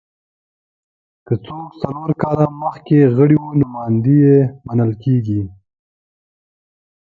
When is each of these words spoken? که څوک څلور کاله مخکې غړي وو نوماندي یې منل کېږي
که 1.25 1.33
څوک 1.45 1.67
څلور 1.81 2.09
کاله 2.21 2.45
مخکې 2.63 2.97
غړي 3.15 3.37
وو 3.39 3.51
نوماندي 3.61 4.17
یې 4.27 4.37
منل 4.65 4.91
کېږي 5.03 5.41